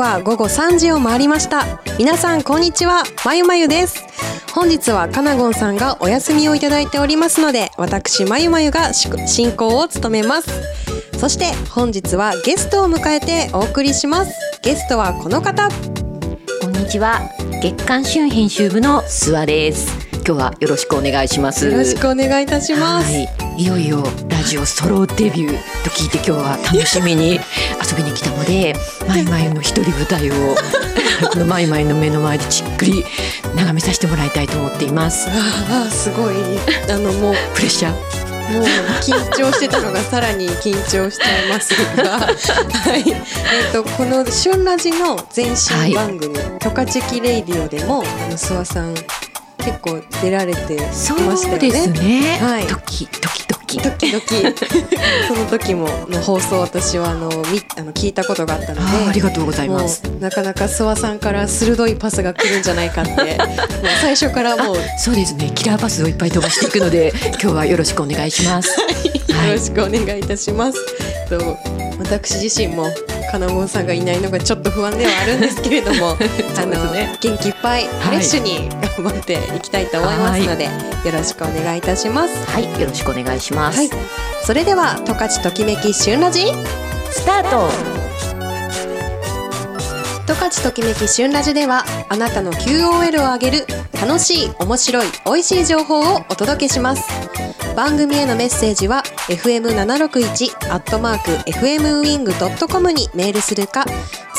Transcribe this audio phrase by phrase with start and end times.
[0.00, 1.62] は午後3時を回りました。
[1.98, 3.02] 皆さんこんにちは。
[3.22, 4.02] まゆまゆです。
[4.54, 10.48] 本日はかなごんさんがお休みをいただいておりますので私まゆまゆが進行を務めます。
[11.18, 14.32] そして本日はゲストを迎えてお送りします。
[14.62, 15.68] ゲストはこの方。
[16.62, 17.20] こんにちは。
[17.62, 20.08] 月刊春編集部の諏訪です。
[20.12, 21.66] 今日はよろしくお願いします。
[21.66, 25.52] よろしくお願いいたします、はい、いよいよラジオソロデビュー
[25.84, 27.34] と聞いて今日は楽しみに
[27.76, 28.74] 遊びに来たので
[29.06, 30.56] マイマイの一人舞台を
[31.30, 33.04] このマイマイの目の前でじっくり
[33.54, 35.28] 眺めさせてもらいたいと思っています。
[35.28, 36.34] ああすごい。
[36.88, 37.92] あのもうプレッシャー。
[38.50, 38.64] もう
[39.02, 48.94] 緊張してたのがさらに緊張しちゃいますが、 はい、えっ、ー、とこのしゅんラジの前身番組、はい、トカチキレイディオでも諏訪さん
[49.60, 51.36] 結構出られてましたよね。
[51.36, 52.38] そうですね。
[52.40, 52.66] はい。
[52.66, 54.56] 時時時時々
[55.28, 60.02] その時もの放送私はあのみあの聞いたことがあったのでありがとうございます。
[60.18, 63.26] なかなか諏訪さんから鋭いパスが来るんじゃないかって もう
[64.00, 65.52] 最初からもうそうですね。
[65.54, 70.78] キラーパスをいっぱい飛ばしていくので 今日はよろしくお願いします、はい、よろしくお願いいたします、
[71.28, 71.58] と
[71.98, 72.86] 私自身も
[73.30, 76.16] 金門さんがいないのがちょっと不安ではあるんですけれども、
[76.56, 78.68] あの、ね、元気いっぱいフレッシュに
[79.02, 82.50] 頑張っていきたいと思いますので、はい、よろしくお願いいたします。
[82.50, 83.78] はい、よろしくお願いします。
[83.78, 83.90] はい、
[84.44, 86.46] それでは十勝ときめき旬ラジ
[87.10, 87.70] スタート。
[90.26, 93.66] 十勝ときめき旬ラジではあなたの QOL を上げる
[94.00, 97.02] 楽しい面白い美味しい情報をお届けします
[97.74, 103.84] 番組へのメッセージは fm761 アットマーク fmwing.com にメールするか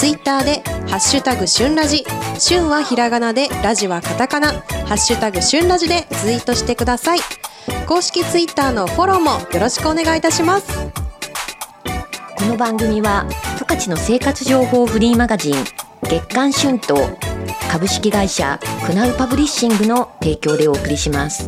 [0.01, 2.03] ツイッターでハッシュタグ旬ラジ。
[2.39, 4.53] 旬はひらがなでラジはカタカナ。
[4.53, 7.19] ハッシュタグ旬ラジでツイートしてください。
[7.85, 10.67] 公式ツイッターのフォローもよろしくお願いいたします。
[12.35, 13.27] この番組は
[13.59, 15.53] 十勝の生活情報フリーマガジン
[16.01, 16.97] 月刊春と
[17.71, 21.47] 株式会社クナウパブリッシングの提供でお送りします。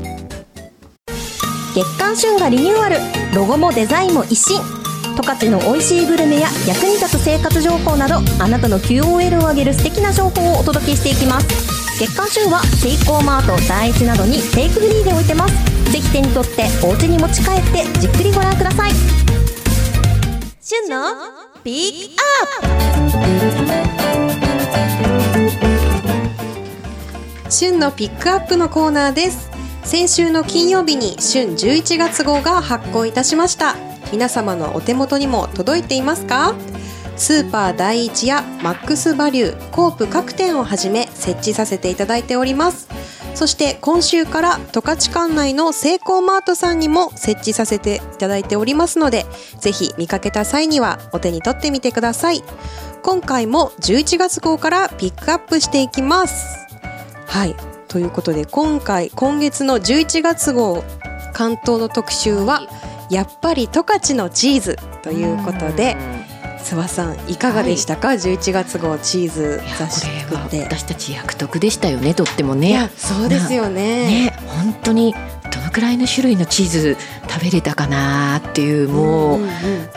[1.73, 2.97] 月刊旬がリニューアル。
[3.33, 4.82] ロゴもデザインも一新
[5.15, 11.47] 十勝の美味しいグルメや役に立つ生活情報などあなたの QOL を上げる素敵な情報をお届けしていきます。
[11.99, 15.53] 月刊旬はセイコーマート第一などにテイクフリーで置いてます。
[15.91, 18.91] ぜひ手に取ってお家に持ち帰ってじっくりご覧ください。
[20.59, 21.13] 旬の
[21.63, 22.69] ピックアッ
[27.45, 27.51] プ。
[27.51, 29.51] 旬のピックアップのコーナーです。
[29.83, 33.92] 先週の金曜日に春11月号が発行いたしました。
[34.13, 36.53] 皆様のお手元にも届いていますか？
[37.17, 42.87] スーパー第一やマックスバリューコープ各店をはじめ設置させていただいております。
[43.33, 49.25] そして今週から十勝管内のセイコーマートさんにも設置させていただいておりますので
[49.59, 52.43] ぜひ見かけた際にはお手に取ってみてください。
[53.01, 56.67] 今回も11月号からピックアップしていきます。
[57.25, 57.55] はい。
[57.87, 60.83] ということで今回今月の11月号
[61.33, 62.61] 関東の特集は、
[63.13, 65.95] やっぱり十勝のチーズということで。
[66.63, 70.63] 諏訪さんいかがでしたか、はい、11月号チーズ雑誌作って。
[70.63, 72.89] 私たち役得でしたよねとってもね。
[72.95, 74.27] そうですよね。
[74.27, 75.13] ね本当に
[75.53, 76.97] どのくらいの種類のチーズ
[77.27, 79.49] 食べれたかなっていうもう、うんうん、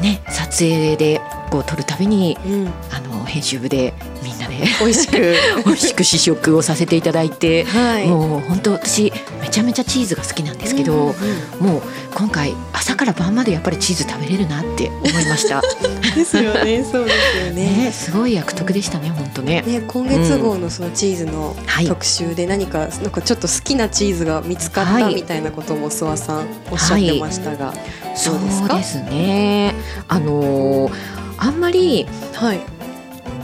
[0.03, 4.36] ね撮影でこう撮るたびに、うん、あの編集部でみん
[4.81, 11.83] 美味しく美味しく試食をさせていただいて、はい、もう本当私めちゃめちゃチーズが好きなんですけど、うんうん、もう
[12.15, 15.63] 今回朝から晩までやっぱりチーズ食べれるなって思いました。
[16.17, 17.85] ですよね、 そうですよね。
[17.85, 19.63] ねすごい役得でしたね、本当ね。
[19.67, 21.55] ね、今月号のそのチーズの
[21.87, 27.77] 特集で何か、なんかちょっと好きなチーズが見つかったみたいなことも諏訪さんおっしゃってましたが、はい、
[28.17, 28.35] そう
[28.77, 29.75] ですね。
[30.09, 30.93] あのー、
[31.39, 32.76] あんまり、はい。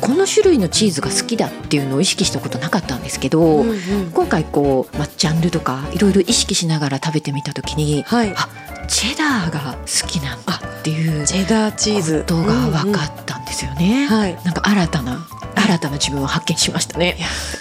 [0.03, 3.77] この種類のチーズが好きだっていうのを意識したことなかったんですけど、うんうん、
[4.13, 8.49] 今回こう、まあ、ジャンルとかいろいろ意識しながら食べてみた時に、はい、あ
[8.89, 14.09] チェダーが好きなんだっていうチェダーチーズことが分かったんですよね。
[14.11, 17.17] うんうん、はい、なんか新たな新たな自分を発見しましたね。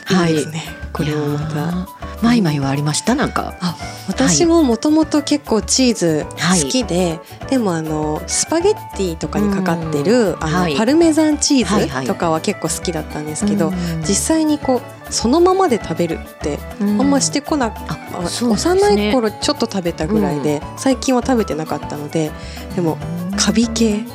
[0.05, 0.63] はい、いいね。
[0.94, 2.01] これをまた。
[2.21, 3.55] マイマイはありましたなんか。
[3.61, 3.75] あ、
[4.07, 22.31] 私ももともと結構チーズ好きで、はい、でもあのスパゲッティとかにかかってるあの、はい、パルメザンチーズとかは結構好きだったんですけど、はいはい、実際にこうそのままで食べるってあんましてこな、うん、幼い頃ちょっと食べたぐらいで、うん、最近は食べてなかったので
[22.75, 22.97] でも
[23.38, 24.06] カビ系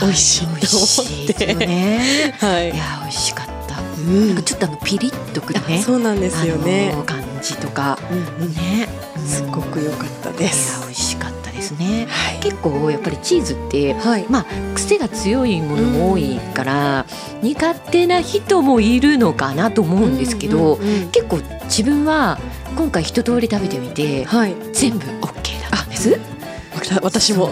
[0.00, 3.55] 美味しいと思って、ね、 はい、いや美味しかった、
[4.06, 8.88] うん、ちょっとあのピリッとくるねそうなんですよね感じとか、うんうん、ね、
[9.18, 10.80] すごく良かったです。
[10.82, 12.06] 美味しかったですね。
[12.08, 12.40] はい。
[12.40, 14.26] 結構やっぱりチーズってはい。
[14.28, 17.06] まあ癖が強いものも多いから、
[17.42, 22.38] 苦手な人もいるのかなと思うんですけど、うんうんうん結構自分は
[22.76, 24.54] 今回一通り食べてみてはい。
[24.72, 26.35] 全部 OK だったんです。
[27.02, 27.50] 私も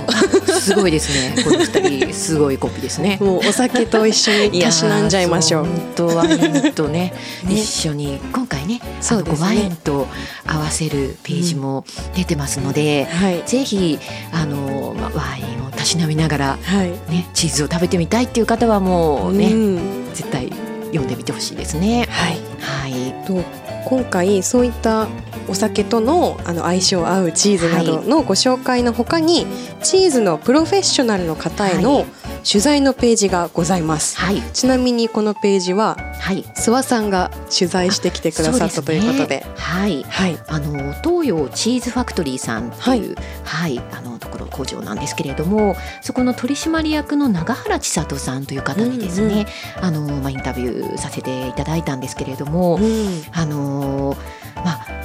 [0.61, 1.43] すごいですね。
[1.43, 3.19] この二人すごいコピーですね。
[3.23, 5.65] もうお酒と一緒にたしなんじゃいましょう。
[5.65, 7.13] 本当ワインとね
[7.45, 10.07] ね一緒に今回ねそうですねワインと
[10.47, 11.85] 合わせるページも
[12.15, 13.43] 出てますので、はい。
[13.47, 13.99] ぜひ
[14.33, 16.91] あの、まあ、ワインをたしなみながらはい。
[17.13, 20.53] ねチーズを食べてみたいっていう方はもうね、うん絶対
[20.87, 22.07] 読んでみてほしいですね。
[22.09, 22.39] はい。
[22.61, 23.15] はい。
[23.27, 23.43] と
[23.85, 25.09] 今回そういった
[25.49, 29.47] お酒とのあの相性合うチーズなどのご紹介のほかに、
[29.83, 32.07] チーズのプロフェッショナルの方へはの
[32.45, 34.19] 取材のページがございます。
[34.19, 34.43] はい。
[34.53, 36.43] ちなみにこのページははい。
[36.43, 40.03] 諏訪さんが取材してきてくださったということで、はい。
[40.05, 40.39] はい。
[40.49, 49.45] あの東洋チーズファクトリーさんっていう、はい、あのところ工場なんですけれども、そこの取締役の永原千里さんという方にですね、うんうん
[49.85, 54.17] あのまあインタビューさせていただいたんですけれども、うんあの
[54.57, 55.04] まあ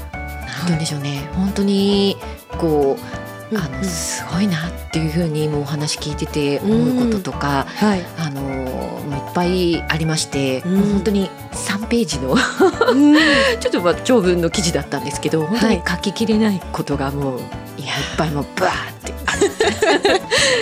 [0.59, 2.17] なんて言うんでしょうね、本当に
[2.57, 2.97] こ
[3.51, 3.81] うあうんうん。
[3.81, 8.05] のすごいなっていうふうにもうお話聞いてて思うこととか、はい。
[8.17, 10.75] あのもういっぱいありまして、うん。
[10.75, 12.35] もう本当に3ページのう
[12.95, 13.15] ん。
[13.59, 17.39] ちょっとまあ長文の記事だったんですけど本当にはい書ききれないことがもう
[17.77, 19.49] いやいっぱいもうバーってある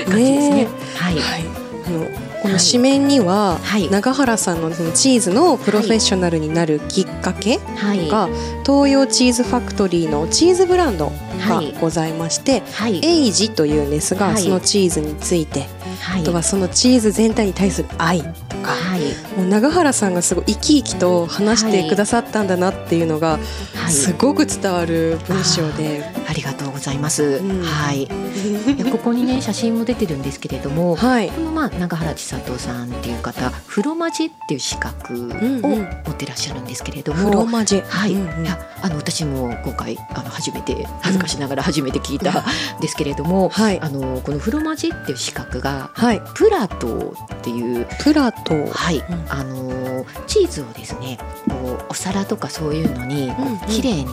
[0.10, 0.68] 感じですねね。
[0.96, 1.44] はい、はい。
[1.88, 3.90] あのこの紙面には、はい。
[3.90, 8.30] 永原さんのそのチーズのプロフェッショナルになるきっかけはい、が、
[8.66, 11.12] 東洋チーズファクトリーのチーズブランド
[11.48, 11.74] がはい。
[11.80, 14.44] ございまして、はい、エイジというんですが、はい。
[14.44, 15.68] そのチーズについて、
[16.02, 18.24] はい、あとはそのチーズ全体に対する愛
[18.58, 19.02] とか、はい、
[19.38, 23.40] もう永原さんがすごい生き生きと話してくださったんだなっていうのが、
[23.76, 27.24] はい、すごく伝わる文章で、ありがとうございます。
[27.24, 27.64] うん。
[27.64, 31.30] はい、いやここにね 写真も出てるんですけれども、はい。
[31.30, 35.32] このまあ永原千里さんっていう方、フロマジェっていう資格
[35.64, 38.46] を持ってらっしゃるんですけれども、フロマジェ、はい、うんうん。
[38.46, 42.44] いやあの私も今回あの初めて恥ずかしながら初めて聞いたん。
[42.82, 43.80] ですけれども、はい。
[43.82, 46.22] あのこのフロマジェっていう資格がはい。
[46.36, 49.26] プラトーっていうプラトーはい、うん。
[49.30, 51.18] あのチーズをですね
[51.50, 53.32] こうお皿とかそういうのに
[53.68, 54.06] 綺麗に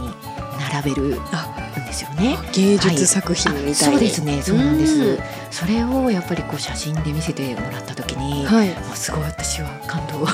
[0.72, 1.24] 並べるん
[1.86, 2.38] ですよね。
[2.52, 5.18] 芸術作品みたいに、そうですねそうなんです、うん
[5.54, 8.70] それをやっぱりこう写真で見せてもらった時に、はい。
[8.70, 10.26] もうすごい私は感動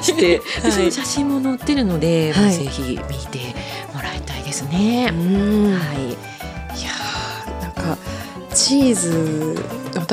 [0.00, 0.72] して、 はい。
[0.72, 2.52] その写真も載ってるので、はい。
[2.54, 3.54] ぜひ見て
[3.92, 5.10] もらいたいですね。
[5.12, 5.78] うん。
[5.78, 7.98] はい、いやーなんか
[8.54, 9.62] チーズ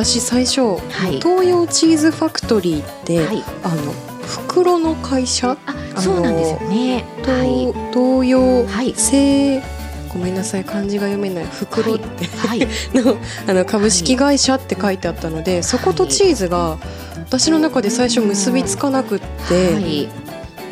[0.03, 0.61] 私最初、
[1.09, 1.19] い。
[1.19, 3.91] 東洋チーズファクトリーって、はい、あの
[4.21, 5.57] 袋の会社？
[5.65, 7.05] あのそうなんですよね。
[7.17, 9.61] 東,、はい、東洋はい、製
[10.07, 12.59] ごめんなさい漢字が読めない袋って、はい、
[12.95, 16.77] のあの株式会社って書いてあったので、そことチーズが
[17.17, 19.19] 私の中で最初結びつかなくっ
[19.49, 20.07] て、はい、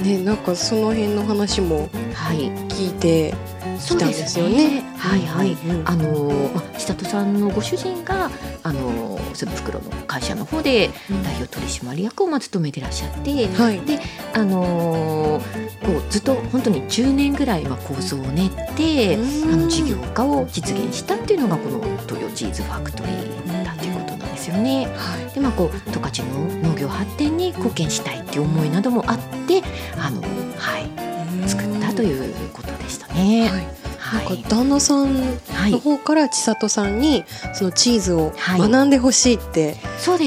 [0.03, 3.35] ね、なんかその辺の話もはい、聞いて
[3.79, 4.83] そうできたんですすよね。
[4.97, 5.51] はい、はい。
[5.51, 8.29] うんうんあのまあ千里さんのご主人が
[8.63, 10.89] あのその袋の会社の方で
[11.23, 13.81] 代表取締役をまあ務めてらっしゃって、はい。
[13.81, 13.99] で
[14.33, 19.53] あのーこうずっと本当に10年ぐらいは構想を練って、うん。
[19.53, 24.87] あの事業化を実現したっていうのがこの東洋チーズファクトリーだということなんですよね。
[24.95, 25.33] はい。
[25.33, 29.17] でまあこう十勝の農業発展に貢献したいっていう思いなどもあっ
[29.47, 29.63] て
[29.97, 31.47] あのはい。
[31.47, 33.49] 作ったということでしたね。
[33.49, 34.25] はいはい。
[34.25, 35.15] なんか旦那さん
[35.51, 38.59] はいの方から千里さんにそのチーズをはい。
[38.59, 39.75] 学んでほしいって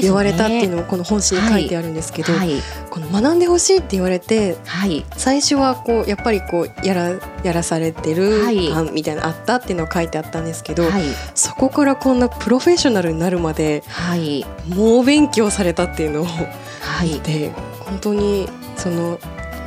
[0.01, 2.61] 言われたっていうのもこの本誌に書いてあるんですけど、はい。
[2.89, 5.05] この学んでほしいって言われてはい。
[5.17, 8.45] 最初はこうやっぱりこうやらやらされてる
[8.93, 11.03] みたいなのあったっていうのが書いてあったんですけど、はい。
[11.33, 14.45] そこからこんなプロフェッショナルになるまではい。
[14.67, 17.19] 猛勉強されたっていうのをはい。
[17.21, 18.47] で本当に
[18.77, 19.19] その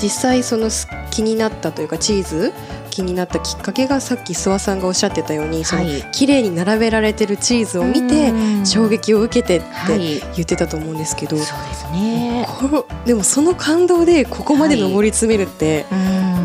[0.03, 2.53] 実際そのす気になったというかチーズ
[2.95, 8.67] 気になったきっかけがさっき諏訪さんがおっしゃってたようにそのはい綺麗に並べられてるチーズを見てうん。
[8.67, 10.21] 衝撃を受けてってはい。
[10.37, 12.47] 言ってたと思うんですけど、そうですね。
[12.49, 15.85] これでもその感動でここまで上り詰めるって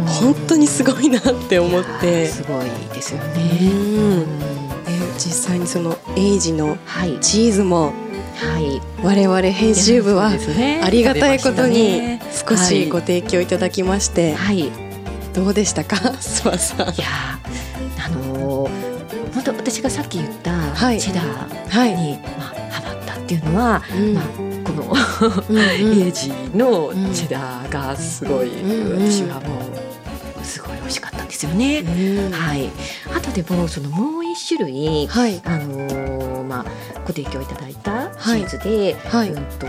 [0.08, 3.44] 本当にすごいなって思って、すごいですようね。
[3.44, 4.40] ん。
[4.40, 7.20] で実際にそのエイジのはい。
[7.22, 7.94] チーズも
[8.36, 8.82] はい。
[9.04, 10.32] 我々編集部は
[10.84, 12.90] ありがたいことに少しはい。
[12.90, 14.60] ご提供いただきまして、はい。
[14.62, 14.72] い
[15.34, 15.96] どうでしたか？
[16.20, 16.80] 諏訪さん。
[16.80, 18.90] やーあのー
[19.34, 21.00] 本当私がさっき言ったはい。
[21.00, 24.14] チェダはい、ーに、まあハマったっていうのは、うん。
[24.16, 24.24] まあ
[24.66, 24.94] この
[25.50, 25.62] うんうん。
[25.62, 29.10] エイジのチェダーがすごい、うんうん。
[29.12, 29.62] 私はも
[30.42, 31.84] うすごい美味しかったんですよね。
[32.32, 32.70] はい。
[33.16, 34.19] あとでもそのもう一
[34.50, 36.66] 種類、はい、あのー、まあ
[37.06, 39.68] ご提供いただいたチーズで、はい、うんと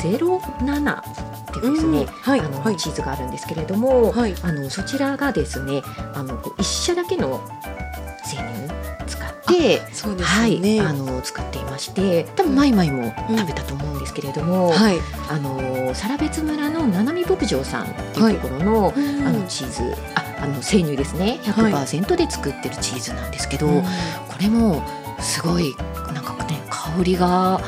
[0.00, 1.04] ゼロ七
[1.50, 5.82] っていうですね、うん、はい、あの、はい、チーズがあるんですけれども、はい、あのそちらがですね、
[6.14, 7.40] あの一社だけの
[8.24, 8.72] 生乳
[9.06, 14.72] 使ってそうです、ね、はい、あの使っていまして多分マイマイも食べたと思うんですけれども、うん。
[14.72, 14.98] はい、
[15.28, 21.38] あの更別村の七海牧場さんっていうところの、はい、あのチーズああの生乳ですね。
[21.44, 23.82] 100%で作ってるチーズなんですけど、こ
[24.40, 24.82] れも
[25.20, 25.74] すごい
[26.12, 27.60] なんかね香りが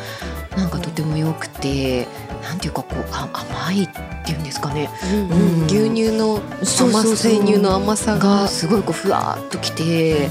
[0.57, 2.07] なんかとても良くて。
[2.45, 3.88] なんていうかこうあ甘いっ
[4.26, 8.47] ていうんですかね、うんうん、牛乳の甘生乳の甘さが。
[8.49, 10.28] すごいこうふわっときて、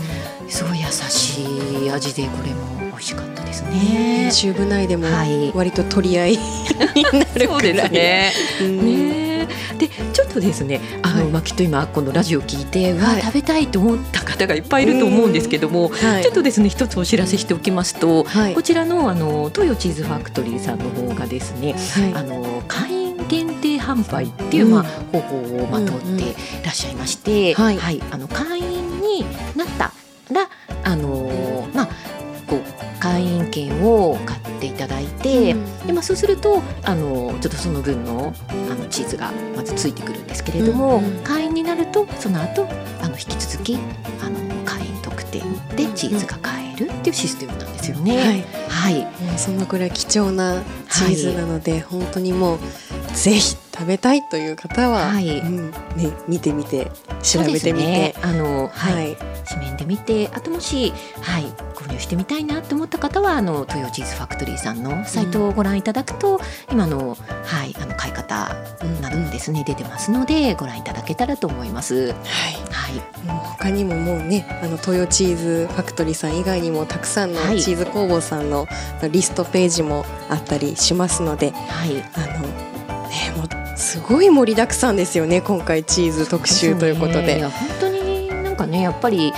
[0.47, 1.41] すごい優し
[1.85, 4.29] い味でこれも美味しかったですね。
[4.31, 5.07] チューブ内でも
[5.55, 6.37] 割と取り合いに
[7.03, 8.31] なるくらい、ね。
[8.61, 9.47] ね
[9.79, 18.25] でちょっとですねあの、はい、まあ、きっと今このラジオ聞いて、はい、わ食べたいと思った方がいっぱいいると思うんですけども、はい、ちょっとですね一つお知らせしておきますと、
[18.55, 21.75] こちらのあの東洋チーズファクトリーさんの方がですね、
[22.15, 28.01] あの会員限定販売っていう、まあ、方法をまとっていらっしゃいまして、はい。
[28.11, 29.25] あの会員に
[29.55, 29.91] なった
[30.31, 30.49] ら
[30.83, 31.89] あのー、まあ
[32.47, 42.67] こう会員券を買っていただいて、うん、でまあ、そうするとあのちょっとその分のあのチーズがまずついてくるんですけれども、うん、会員になるとその後
[43.01, 43.77] あの引き続き
[44.21, 45.41] あの会員特典
[45.75, 48.17] でチーズが買えるっていうシステムなんですよね。
[48.69, 52.59] はい、はい、そのくらい貴重なチーズなので、はい、本当にもう
[53.13, 56.91] ぜひ食べたいという方は、はい、うん、ね見てみて
[57.21, 61.43] 調べてみて、ね、あのはい、紙面で見てあともしはい
[61.75, 66.39] 購入してみたいなと思った方はあのトヨチーズファクトリーさんのサイトをご覧いただくと、うん、
[66.71, 68.55] 今のはいあの買い方
[69.01, 72.07] などもですね、うん、出てますのでご覧いただけたらと思います。
[72.07, 72.15] はい、
[72.71, 78.67] はい、もう他にももうねあのトヨチーズファクトリーさん以外にもたくさんのチーズ工房さんの
[79.11, 82.47] リストページもあったりしますので、はい、あの
[83.09, 87.35] ねもうすごい盛りだくさんですよね今回チーズ特集ということで。
[87.35, 87.92] ね、本当に
[88.53, 89.33] なんかねやっぱり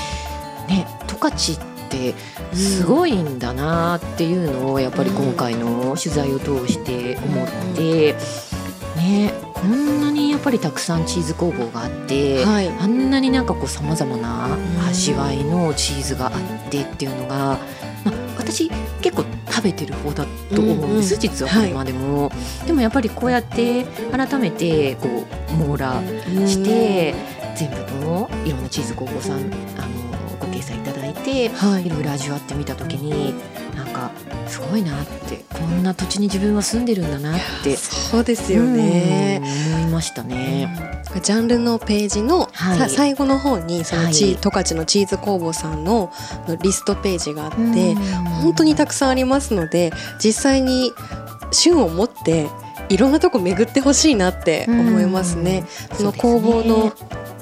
[0.67, 2.13] ね十勝って
[2.53, 8.13] すごいんだなっていうのをやっぱり今回の取材を通して思って、
[8.97, 14.57] ねこんなにやっぱりたくさんチーズ工房があって、はい、あんなになんかこうさまざまな
[14.87, 18.69] 味わいのチーズがあってっていうのが、まあ、私
[19.01, 25.99] 結構食べてる方だと思うんです、うんうん、実はこれまでも、はい、でもやっぱりこうやって改めてこう網羅
[26.45, 27.15] して、
[27.55, 29.49] 全部のいろんなチーズ工房さんあの
[30.39, 33.33] ご掲載いただいて、はい、いろいろ味わってみた時に
[33.75, 34.11] なんか
[34.47, 39.41] すごいなってこんな土地に自分は住んでるんだなってそうですよね、
[39.77, 46.11] 思いましたね、うん、ジャンルのページの、はい、最後の方にそのチ、はい、十勝のチーズ工房さんの
[46.61, 47.95] リストページがあって
[48.43, 49.91] 本当にたくさんありますので
[50.23, 50.91] 実際に
[51.51, 52.47] 旬を持って
[52.89, 55.65] いろんなとこ巡ってほしいなって思いますね。
[55.93, 56.93] その工房の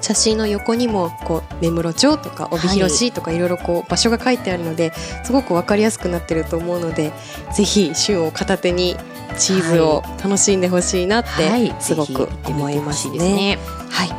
[0.03, 4.91] 写真の横にもこう目室町とか帯広市とかいろいろこう場所が書いてあるので
[5.23, 7.13] すごく分かりやすくなってると思うので
[7.55, 8.97] ぜひ旬を片手に
[9.39, 13.57] チーズを楽しんでほしいなってすごく思いますね。
[13.89, 14.09] はい、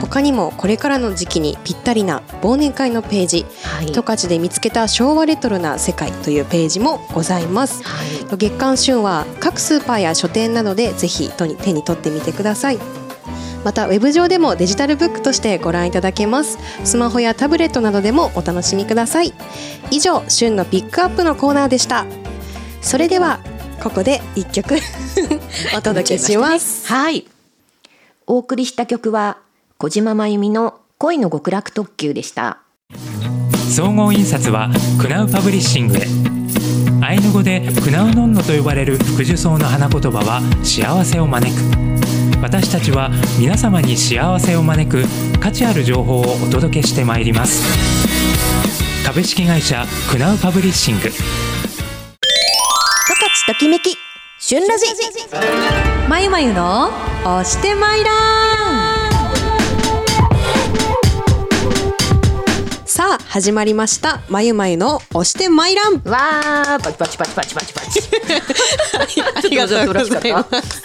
[0.00, 3.46] 他にもこれからの時期にぴったりな忘年会のページ
[3.92, 7.84] 「十、勝、で見つけた昭和レトロな世界」というページもございます。
[7.84, 12.97] はい、月刊旬は各スーパーや書店などでぜひ手に取ってみてください。
[13.64, 16.58] またウェブ上でもデジタルブックとしてご覧いただけます。
[16.84, 19.32] スマホやタブレットなどでもお楽しみください。
[19.90, 22.06] 以上旬のピックアップのコーナーでした。
[22.80, 23.40] それでは
[23.82, 24.76] ここで一曲。
[25.76, 27.26] お届けします、ね、はい。
[28.26, 29.38] お送りした曲は
[29.78, 32.58] 小島真由美の恋の極楽特急でした。
[33.68, 36.06] 総合印刷はクナウパブリッシングへ
[37.00, 45.04] アイヌ語でクナウノンノと呼ばれる福寿草の花言葉は幸せを招く私たちは皆様に幸せを招く
[45.40, 47.64] 価値ある情報をお届けしてまいります。
[49.04, 51.02] 株式会社クナウパブリッシング。
[51.02, 51.24] 十勝
[53.46, 53.96] ときめき
[54.38, 54.86] 旬ラジ。
[56.08, 56.90] まゆまゆの
[57.24, 58.87] 押してまいら
[63.08, 64.20] さあ始まりました。
[64.28, 68.02] まゆまゆの押してまいらんわーパチパチパチパチパチパチ。
[69.34, 70.82] ありがとうございます。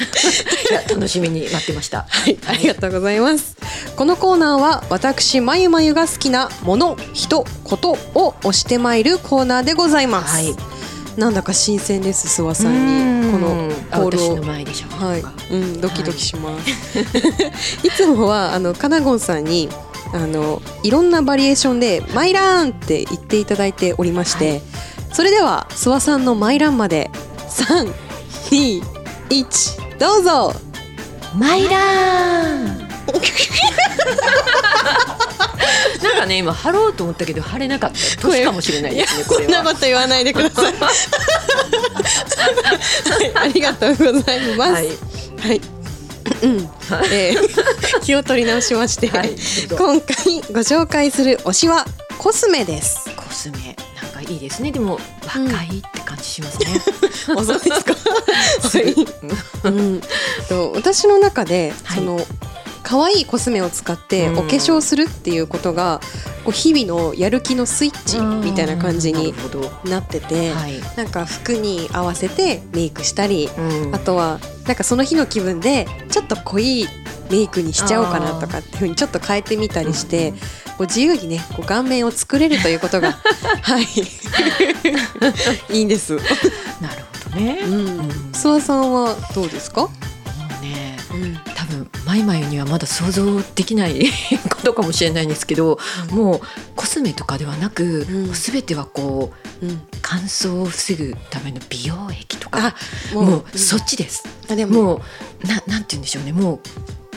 [0.89, 2.06] 楽しみになってました。
[2.08, 3.58] はい、ありがとうございます。
[3.98, 10.56] このコーナーは私まゆまゆが好きなもの人ことを押してまいるコーナーでございます、はい。
[11.18, 13.32] なんだか新鮮です諏訪さんに。
[13.34, 14.42] このコールを。
[14.46, 16.72] はい、うん、ドキドキします。
[16.98, 17.03] は
[17.84, 19.68] い、 いつもはあのカナゴンさんに
[20.13, 24.62] あのいろんなバリエーションで「マイラン!」って言っていただいておりまして、はい、
[25.12, 27.10] それでは諏訪さんの「マイラン」まで。
[27.53, 28.82] 321
[30.00, 30.55] どうぞ。
[31.36, 32.65] マイラン。
[36.03, 37.98] なんかね今貼ろうと思ったけど貼れなかった。
[38.27, 40.74] 年かもしれないですねこんなこと言わないでください。
[40.82, 40.91] は
[43.22, 44.72] い、ありがとうございます。
[44.74, 44.88] はい、
[45.39, 45.62] はい
[46.42, 46.70] うん、
[47.12, 49.36] えー、 気を取り直しまして、はい、
[49.70, 51.86] 今回ご紹介する推しは
[52.18, 53.10] コスメです。
[53.15, 54.72] コスメなんかいいですね。
[54.72, 56.82] でも若いって感じしますね。
[57.30, 57.94] うん、 あそうですか。
[58.63, 58.96] はい。
[59.63, 60.01] うん、
[60.48, 62.25] と私の中で、その
[62.84, 66.01] 可愛いコスメを使ってお化粧するっていうことが、
[66.44, 69.34] こう日々のやる気のスイッチみたいな感じに
[69.86, 70.54] なってて、
[70.98, 73.50] なんか服に合わせてメイクしたり、
[73.94, 76.88] あとはなんかその日の気分でちょっと濃い
[77.32, 80.34] メイクにしちゃおうかなとかっていうふうにちょっと変えてみたりして、
[80.78, 83.14] こう自由にねこう顔面を作れるということが
[83.62, 83.86] はい。
[85.74, 86.16] いいんです。
[86.16, 87.60] なるほどね。
[87.64, 88.00] うん、
[88.34, 89.90] 諏訪さんはどうですか？
[90.62, 91.40] ね、うん、
[92.03, 94.05] 多分マイマイにはまだ想像できない
[94.50, 95.79] ことかもしれないんですけど、
[96.12, 96.41] うん、もう
[96.75, 99.31] コスメとかではなく、うん、全てはこ
[99.62, 102.75] う、うん、乾燥を防ぐための美容液とか。
[103.13, 103.57] もう。
[103.57, 104.24] そっちです。
[104.50, 104.83] あでも。
[104.83, 105.01] も
[105.43, 106.33] うななんて言うんでしょうね。
[106.33, 106.60] もう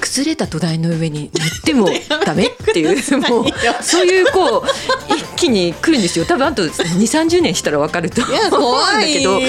[0.01, 1.89] 崩れた土台の上に塗っても
[2.25, 3.45] ダメっていうもう
[3.83, 4.65] そういうこ
[5.11, 6.25] う一気に来るんですよ。
[6.25, 9.41] 多分あと2 3 0年したら分かると思うんだけど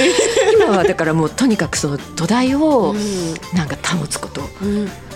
[0.57, 2.93] 今はだからもうとにかくその土台を
[3.53, 4.41] なんか保つこと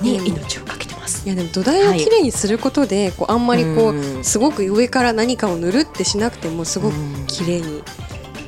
[0.01, 1.25] に命をかけてます。
[1.25, 6.95] いやでも土台をきれいにすることで、はい、こうあんまりこうすごく上から何かを塗るってしなくてもすごく
[7.27, 7.83] きれいに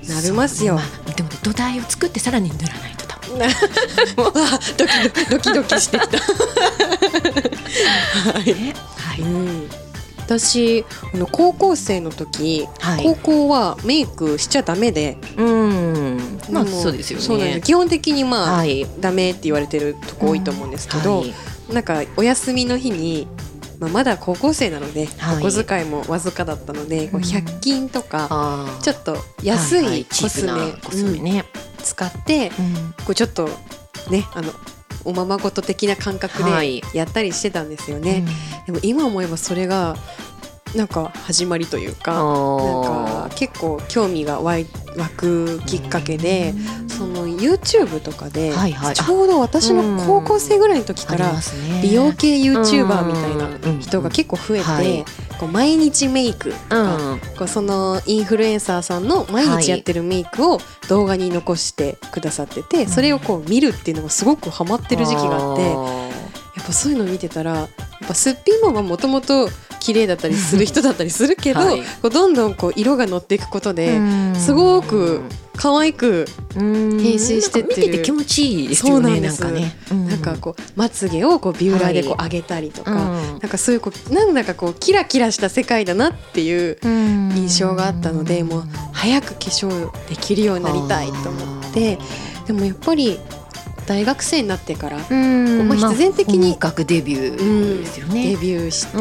[0.07, 0.75] なりますよ。
[0.75, 3.03] まあ、でも土台を作ってさらに塗らないと
[4.77, 6.17] ドキドキドキしてきた。
[8.33, 8.53] はい、
[8.95, 9.69] はい、うん、
[10.19, 16.02] 私あの高校生の時、はい、高校はメイクしちゃダメで、うん、
[16.49, 17.25] まあそうですよね。
[17.25, 17.61] そうなんです。
[17.61, 21.35] 基本的にまあ、はい、ダメって言われてるとこ多いと思うんですけど、うんは
[21.71, 23.27] い、なんかお休みの日に
[23.79, 31.45] まあ、まだ高校生なので、はい、お小遣いもわずかだったので、こう100均とか、ちょっと安いコスメ,、コスメね、
[31.83, 32.49] 使って、
[33.05, 33.49] こうちょっと
[34.09, 34.53] ねあの
[35.05, 38.25] おままごと的な感覚でやったりしてたんですよね。
[38.65, 39.97] でも今思えばそれが
[40.75, 42.23] なんか始まりというかなん
[42.83, 44.63] か結構興味が湧
[45.15, 46.53] くきっかけで、
[46.87, 48.51] その YouTube とかで、
[48.93, 51.31] ちょうど私の高校生ぐらいの時から
[51.81, 55.05] 美容系 YouTuber みたいな人が結構増えて、
[55.39, 60.59] こう毎日メイクとか、こうそのインフルエンサーさんの毎日やってるメイクを
[60.89, 67.69] 動画に残してくださってて、それをこう見るっていうのがすごくハマってる時期があってやっぱそういうの見てたらやっ
[68.07, 69.49] ぱすっぴんももともと
[69.83, 73.99] 綺麗だったりする人だったりするけど、はい、こうどんどんこう色が乗っていくことで
[74.35, 75.21] すごく
[75.57, 77.97] 可愛く変身してってる。
[77.97, 79.19] て気持ちいいですよね。
[79.19, 91.99] なんかね、なんかこうまつげをこうビューラーでこう上げたりとか、はい、なんかそういうこうなんだかこうキラキラした世界だなっていう印象があったので、もう早く化粧できるようになりたいと思って、
[92.47, 93.19] でもやっぱり
[93.85, 98.97] 大学生になってから、まあ、必然的に、まあ、デビューですよね、デビューして、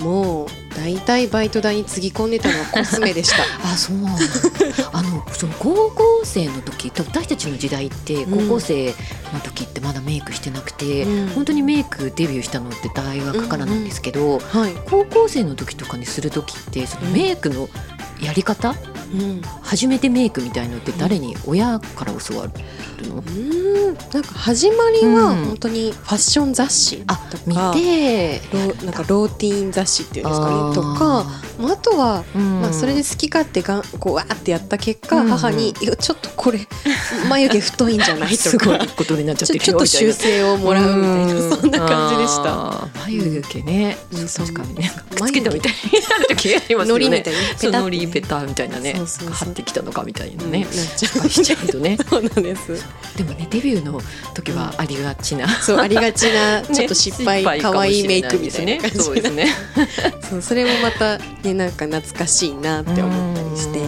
[0.00, 3.42] もう大体バイト代につぎ込んでたのはコスメでした。
[3.62, 3.96] あそう
[4.92, 8.94] あのその高校生の時私たちの時代って高校生
[9.32, 17.68] の時ってまだメイクしてなくて、うん、本当にメイクデビューしたのって大学からなんですけど、うんうんはい、高校生の時とかにする時ってそのメイクの
[18.20, 18.76] やり方、うん、
[19.62, 27.14] 初めてメイクみたいのって誰に親から教わるの、うん、なんか始まりは本当にファッション雑誌と
[27.54, 28.40] か、うん、見て。
[28.52, 30.74] ロなんかローティーン雑誌っていうんですかね？
[30.74, 31.26] とか
[31.62, 36.60] あとは、まあ、それで好き勝手がこうわーってやった結果、母に「いやちょっとこれ
[37.28, 38.36] 眉毛太いんじゃない?
[38.38, 38.78] 」とか。
[38.96, 42.88] ことになっちゃってちょっと修正をもらうみたいなそんな感じでした。
[43.06, 43.96] 眉毛ね、
[44.36, 44.62] 確か。
[44.62, 47.08] にねくっつけたみたいになる時ありますよね。
[47.08, 51.66] みたいにノリペタみたいなね貼ってきたのかみたいなね、失敗しちゃう。
[51.68, 51.98] とね。
[52.08, 52.84] そうなんです。
[53.16, 54.00] でもねデビューの
[54.34, 56.62] 時はありがちな、そうありがちな。
[56.72, 58.98] ちょっと失敗可愛いメイクみたいな感じ。
[58.98, 59.46] そうですね。
[60.28, 63.80] そうそれもまたねなんか懐かしいなって思ったりして。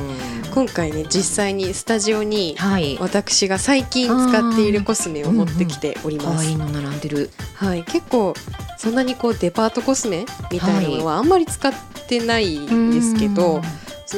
[0.52, 2.58] 今回ね実際にスタジオに
[3.00, 6.44] 私が最近使っているコスメを持ってきております。
[6.44, 7.30] いいの並んでる。
[7.54, 8.34] はい、結構
[8.76, 11.72] そんなにこうデパートコスメみたいなのはあんまり使っ
[12.06, 13.62] てないんですけど、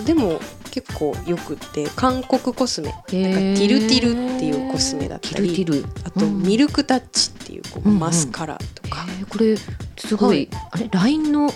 [0.04, 0.40] でも
[0.75, 2.89] 結構よくって韓国コスメ。
[2.91, 5.89] なんかティルティルっていうコスメだったりティルティル。
[6.03, 9.57] あとミルクタッチっていうこうマスカラとか、うんうん、これ
[9.97, 11.49] すごい、はい、あれラインの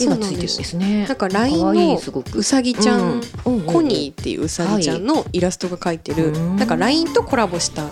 [0.00, 1.06] 絵がついてるんですね。
[1.06, 2.00] なんかラインの
[2.36, 7.90] うさぎちゃん、うん、コニーっていううさぎちゃんのイラストが描いてる、はい、なんかラインとコラボした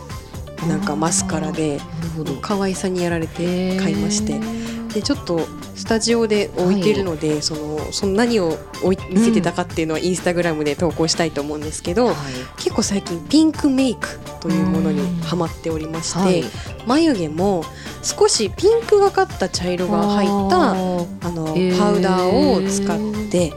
[0.67, 1.81] なんかマスカラで
[2.41, 4.41] 可愛さにやられて買いまして
[4.93, 5.41] でちょっと
[5.75, 8.57] スタジオで置いてるので、はい、そのその何を
[9.11, 12.15] 見せてたかっていうのはインスタグラムで投稿したいと思うんですけど、うん、
[12.57, 16.45] 結構最近ピンクメイクというものにハマっておりまして、はい、
[16.87, 17.65] 眉毛も
[18.03, 20.75] 少しピンクがかった茶色が入ったあ
[21.31, 21.47] の
[21.79, 23.53] パウダーを使って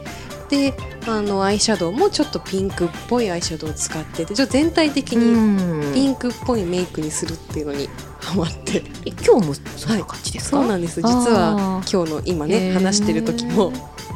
[0.48, 0.74] で
[1.06, 7.88] あのアイシャドウもちょっとピンクっぽいアイシャドウを使っててちょ全体的にピンクっぽいメイクにするっていうのに
[8.20, 8.82] ハマって。
[9.24, 11.00] 今日もそんな感じですか、はい、そうなんです。
[11.00, 13.72] 実は今日の今ね話してる時も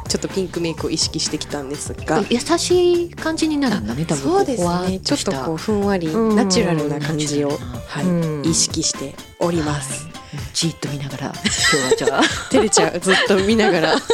[0.08, 2.24] ちょっとピンクメイクを意識してきたんですが。
[2.28, 4.22] 優しい感じになるんだね多分。
[4.22, 4.98] そうですね。
[4.98, 7.50] ちょっとこうふんわりナチュラルな感じを、
[7.86, 10.19] はい、意識しております、はい
[10.52, 13.96] じっと見ながら今日はじゃあ 照れちゃうずっと見ながら。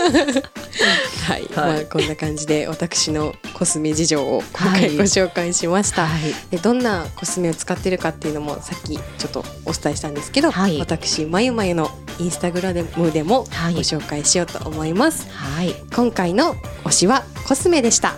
[1.27, 13.49] はい、はい、まあこんな感じで私のコスメ事情を今回ご紹介しました、はい、でどんなコスメを使ってるかっていうのもさっきちょっとお伝えしたんですけど、はい、私まゆまゆのインスタグラムでもご
[13.81, 18.15] 紹介しようと思います、はい、今回の推しはコスメでした。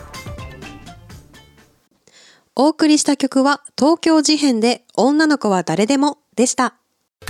[2.61, 6.75] お送りした曲は東京事変で女の子は誰でもでした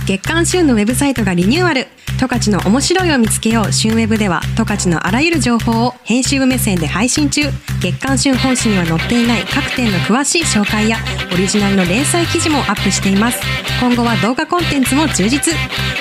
[0.09, 1.85] 月刊旬のウェブサイトがリニューアル。
[2.17, 3.71] 十勝の面白いを見つけよう。
[3.71, 7.43] 旬ウェブでは十勝のあらゆる情報を編集部目線で配信中。
[7.79, 10.97] 月刊旬本誌には載っていない各店の詳しい紹介や
[11.31, 13.39] オリジナルの連載記事もアップしています。
[13.79, 15.53] 今後は動画コンテンツも充実。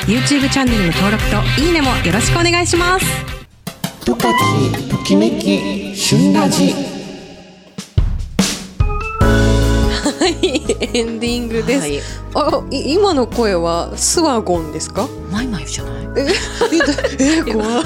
[0.06, 3.04] YouTube チャンネルの登録といいねもよろしくお願いします。
[4.06, 4.32] 十勝
[4.88, 6.97] ときめき旬ラジ。
[10.26, 12.00] エンディングです、はい、
[12.34, 15.08] あ今の声はスワゴンですか？
[15.30, 16.06] マイマイじゃない？
[16.18, 16.34] え
[17.18, 17.84] え怖い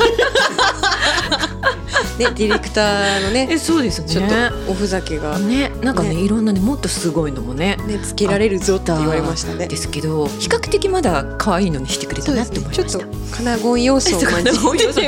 [2.19, 4.09] ね、ディレクターのねえそうですね。
[4.09, 5.39] ちょっとおふざけが。
[5.39, 9.67] ねなんかね、ね、いろんなねもっとすごいのもねねつけられるぞって言われましたね。
[9.67, 14.57] ですけど比較的まだ可愛いのにしてくれたなって思いました、ね、ちょっとカナゴン要素を感じて。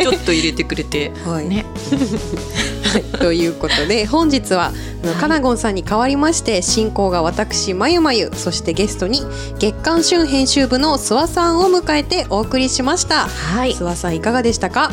[0.02, 1.12] ちょっと入れてくれて。
[1.26, 1.48] はい。
[1.48, 1.64] ね。
[2.94, 4.72] はい、ということで本日は
[5.20, 9.22] カナゴンさんに代わりまして進行が私まゆまゆそしてゲストに
[9.58, 13.26] 月刊旬編集部の諏訪さんを迎えてお送りしました。
[13.26, 14.92] はい、諏訪さんいかがでしたか？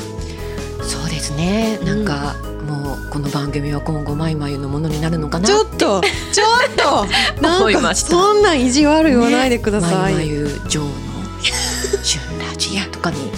[1.42, 1.80] ね。
[1.84, 6.02] なんか、うんもうこの番組は今後まいまゆのものになるのかなちょっと
[6.32, 7.06] ちょっと。
[7.42, 10.92] なんかそんな意地悪言わないでください、ね、まゆまゆ女王の
[12.04, 13.32] 旬ラジアとかに。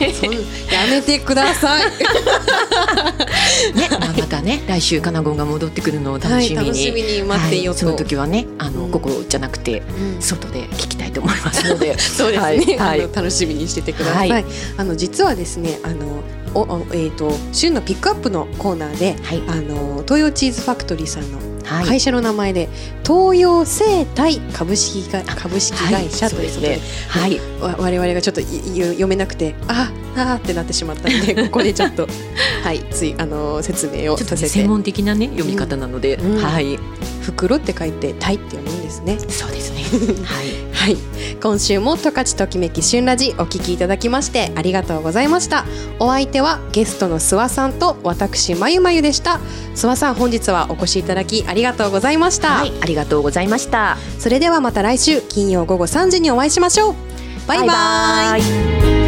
[0.72, 1.84] やめてください。
[3.76, 3.88] ね、
[4.30, 11.68] たね来週かなごんが戻ってくるのを楽しみに、はい、楽しみに待っていようと、はい、その時はねあの、うん、ここじゃなくて、うん、外で聞きたいと思います。
[11.68, 14.44] のでそうですね、はい、あの楽しみにしててください、
[14.76, 21.38] あの実はですねあのおえーと、旬のピックアップのコーナーで、はい、あの東洋チーズファクトリーさんの
[21.86, 22.68] 会社の名前で、
[23.06, 32.06] 東洋生態株式が株式会社ということで,、はい、我々がちょっと読めなくてああってなってしまったので ここでちょっと
[32.62, 36.78] はいついあの説明をさせて、専門的なね読み方なので、うんうん、はい。
[37.22, 39.18] 袋って書いて鯛って読むんですね。
[39.28, 39.80] そうですね。
[40.24, 40.96] はい、はい、
[41.40, 45.64] 今週も十勝ときめき旬ラジお聞きいただきましてありがとうございました。
[45.98, 49.40] お相手はゲストの諏訪さんと私まゆまゆでした。
[49.74, 53.98] 諏訪さん本日はお越しいただきありがとうございました、はい、ありがとうございました。
[54.18, 56.94] それではまた来週金曜午後3時にお会いしましょう。
[57.46, 57.66] バイバイ。
[57.66, 58.40] バイ
[58.94, 58.99] バ